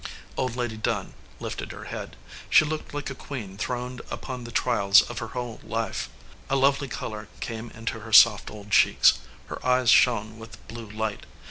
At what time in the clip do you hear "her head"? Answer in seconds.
1.71-2.15